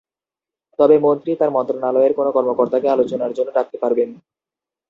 তবে 0.79 0.95
মন্ত্রী 1.05 1.31
তার 1.39 1.51
মন্ত্রণালয়ের 1.51 2.13
কোনো 2.15 2.29
কর্মকর্তাকে 2.31 2.87
আলোচনার 2.89 3.35
জন্য 3.37 3.49
ডাকতে 3.53 3.77
পারবেন। 3.83 4.09